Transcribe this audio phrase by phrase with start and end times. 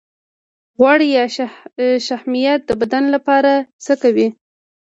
[0.77, 1.23] غوړ یا
[2.07, 3.51] شحمیات د بدن لپاره
[3.83, 4.27] څه کوي